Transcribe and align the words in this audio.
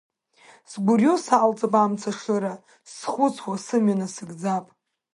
Сгәырҩо 0.71 1.15
салҵып 1.25 1.73
амца 1.83 2.11
шыра, 2.19 2.53
схәыцуа 2.93 3.55
сымҩа 3.65 3.95
насыгӡап. 3.99 4.65